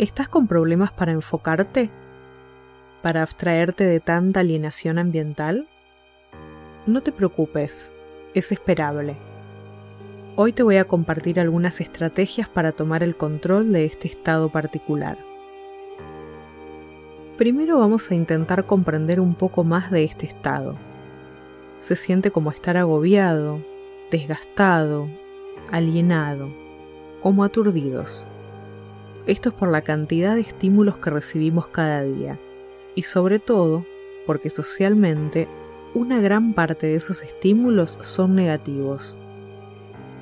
[0.00, 1.90] ¿Estás con problemas para enfocarte?
[3.02, 5.68] ¿Para abstraerte de tanta alienación ambiental?
[6.86, 7.92] No te preocupes,
[8.32, 9.18] es esperable.
[10.36, 15.18] Hoy te voy a compartir algunas estrategias para tomar el control de este estado particular.
[17.36, 20.78] Primero vamos a intentar comprender un poco más de este estado.
[21.80, 23.62] Se siente como estar agobiado,
[24.10, 25.10] desgastado,
[25.70, 26.48] alienado,
[27.20, 28.26] como aturdidos.
[29.30, 32.36] Esto es por la cantidad de estímulos que recibimos cada día
[32.96, 33.86] y sobre todo
[34.26, 35.46] porque socialmente
[35.94, 39.16] una gran parte de esos estímulos son negativos.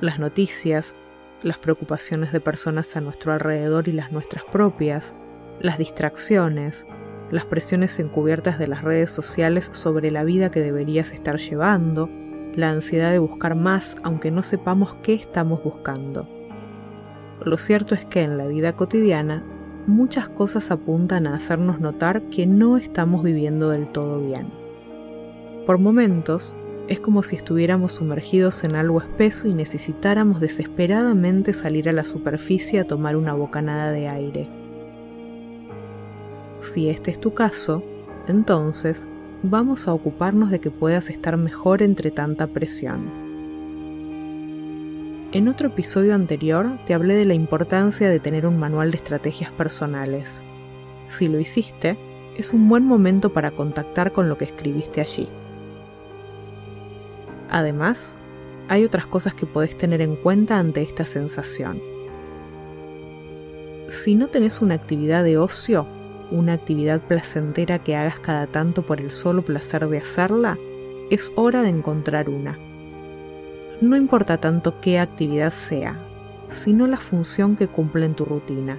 [0.00, 0.94] Las noticias,
[1.42, 5.16] las preocupaciones de personas a nuestro alrededor y las nuestras propias,
[5.58, 6.86] las distracciones,
[7.32, 12.08] las presiones encubiertas de las redes sociales sobre la vida que deberías estar llevando,
[12.54, 16.31] la ansiedad de buscar más aunque no sepamos qué estamos buscando.
[17.44, 19.42] Lo cierto es que en la vida cotidiana
[19.86, 24.46] muchas cosas apuntan a hacernos notar que no estamos viviendo del todo bien.
[25.66, 26.56] Por momentos,
[26.88, 32.80] es como si estuviéramos sumergidos en algo espeso y necesitáramos desesperadamente salir a la superficie
[32.80, 34.48] a tomar una bocanada de aire.
[36.60, 37.82] Si este es tu caso,
[38.28, 39.08] entonces
[39.42, 43.31] vamos a ocuparnos de que puedas estar mejor entre tanta presión.
[45.32, 49.50] En otro episodio anterior te hablé de la importancia de tener un manual de estrategias
[49.50, 50.44] personales.
[51.08, 51.96] Si lo hiciste,
[52.36, 55.30] es un buen momento para contactar con lo que escribiste allí.
[57.48, 58.18] Además,
[58.68, 61.80] hay otras cosas que podés tener en cuenta ante esta sensación.
[63.88, 65.86] Si no tenés una actividad de ocio,
[66.30, 70.58] una actividad placentera que hagas cada tanto por el solo placer de hacerla,
[71.08, 72.58] es hora de encontrar una
[73.82, 75.98] no importa tanto qué actividad sea,
[76.48, 78.78] sino la función que cumple en tu rutina.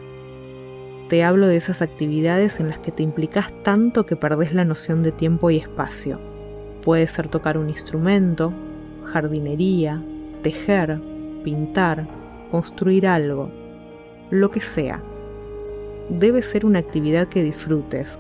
[1.10, 5.04] Te hablo de esas actividades en las que te implicas tanto que perdés la noción
[5.04, 6.22] de tiempo y espacio.
[6.82, 8.54] Puede ser tocar un instrumento,
[9.04, 10.02] jardinería,
[10.42, 11.02] tejer,
[11.44, 12.08] pintar,
[12.50, 13.52] construir algo,
[14.30, 15.02] lo que sea.
[16.08, 18.20] Debe ser una actividad que disfrutes,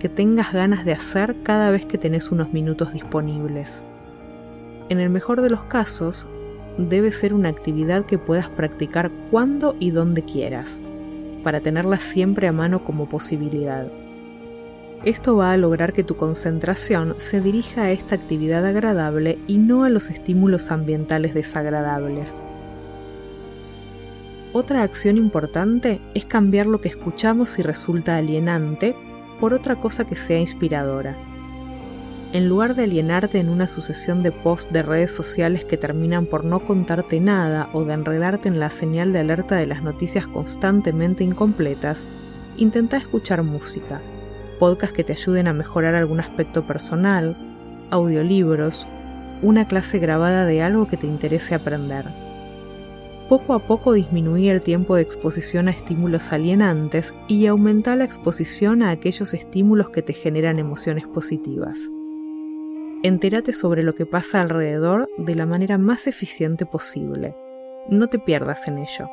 [0.00, 3.84] que tengas ganas de hacer cada vez que tenés unos minutos disponibles.
[4.90, 6.28] En el mejor de los casos,
[6.76, 10.82] debe ser una actividad que puedas practicar cuando y donde quieras,
[11.42, 13.88] para tenerla siempre a mano como posibilidad.
[15.04, 19.84] Esto va a lograr que tu concentración se dirija a esta actividad agradable y no
[19.84, 22.44] a los estímulos ambientales desagradables.
[24.52, 28.94] Otra acción importante es cambiar lo que escuchamos y resulta alienante
[29.40, 31.16] por otra cosa que sea inspiradora
[32.34, 36.44] en lugar de alienarte en una sucesión de posts de redes sociales que terminan por
[36.44, 41.22] no contarte nada o de enredarte en la señal de alerta de las noticias constantemente
[41.22, 42.08] incompletas,
[42.56, 44.00] intenta escuchar música,
[44.58, 47.36] podcasts que te ayuden a mejorar algún aspecto personal,
[47.92, 48.88] audiolibros,
[49.40, 52.06] una clase grabada de algo que te interese aprender.
[53.28, 58.82] Poco a poco disminuí el tiempo de exposición a estímulos alienantes y aumenta la exposición
[58.82, 61.93] a aquellos estímulos que te generan emociones positivas
[63.04, 67.36] entérate sobre lo que pasa alrededor de la manera más eficiente posible.
[67.86, 69.10] No te pierdas en ello.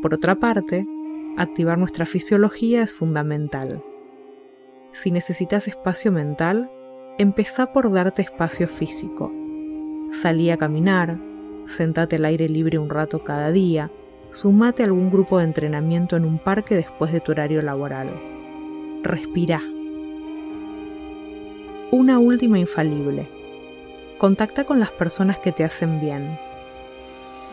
[0.00, 0.86] Por otra parte,
[1.36, 3.82] activar nuestra fisiología es fundamental.
[4.92, 6.70] Si necesitas espacio mental,
[7.18, 9.32] empezá por darte espacio físico.
[10.12, 11.18] Salí a caminar,
[11.66, 13.90] sentate al aire libre un rato cada día,
[14.30, 18.10] sumate a algún grupo de entrenamiento en un parque después de tu horario laboral.
[19.02, 19.60] Respira
[22.04, 23.26] una última infalible.
[24.18, 26.38] Contacta con las personas que te hacen bien.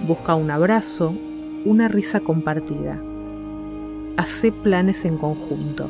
[0.05, 1.15] Busca un abrazo,
[1.63, 3.01] una risa compartida.
[4.17, 5.89] Hacé planes en conjunto.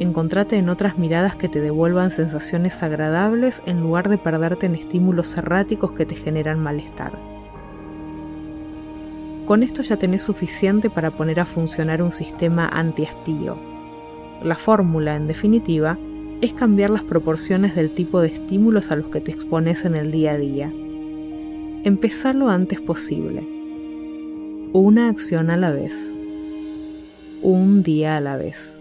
[0.00, 5.36] Encontrate en otras miradas que te devuelvan sensaciones agradables en lugar de perderte en estímulos
[5.36, 7.12] erráticos que te generan malestar.
[9.46, 13.56] Con esto ya tenés suficiente para poner a funcionar un sistema anti-hastío.
[14.42, 15.96] La fórmula, en definitiva,
[16.40, 20.10] es cambiar las proporciones del tipo de estímulos a los que te expones en el
[20.10, 20.72] día a día.
[21.84, 23.40] Empezar lo antes posible.
[24.72, 26.14] Una acción a la vez.
[27.42, 28.78] Un día a la vez.